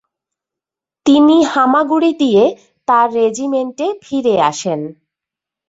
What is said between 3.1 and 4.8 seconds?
রেজিমেন্টে ফিরে আসে।